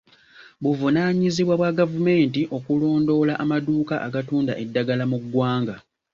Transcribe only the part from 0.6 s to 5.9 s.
Buvunaanyizibwa bwa gavumenti okulondoola amaduuka agatunda eddagala mu ggwanga.